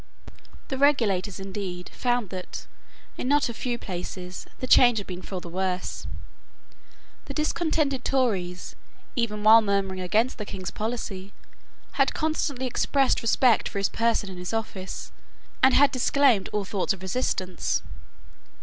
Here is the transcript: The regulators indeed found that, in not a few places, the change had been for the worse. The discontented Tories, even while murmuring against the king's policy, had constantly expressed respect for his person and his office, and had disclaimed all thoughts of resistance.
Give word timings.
The 0.69 0.79
regulators 0.79 1.39
indeed 1.39 1.89
found 1.93 2.31
that, 2.31 2.65
in 3.19 3.27
not 3.27 3.49
a 3.49 3.53
few 3.53 3.77
places, 3.77 4.47
the 4.57 4.65
change 4.65 4.97
had 4.97 5.05
been 5.05 5.21
for 5.21 5.39
the 5.39 5.47
worse. 5.47 6.07
The 7.25 7.35
discontented 7.35 8.03
Tories, 8.03 8.75
even 9.15 9.43
while 9.43 9.61
murmuring 9.61 10.01
against 10.01 10.39
the 10.39 10.45
king's 10.45 10.71
policy, 10.71 11.33
had 12.01 12.15
constantly 12.15 12.65
expressed 12.65 13.21
respect 13.21 13.69
for 13.69 13.77
his 13.77 13.89
person 13.89 14.27
and 14.31 14.39
his 14.39 14.53
office, 14.55 15.11
and 15.61 15.75
had 15.75 15.91
disclaimed 15.91 16.49
all 16.51 16.65
thoughts 16.65 16.93
of 16.93 17.03
resistance. 17.03 17.83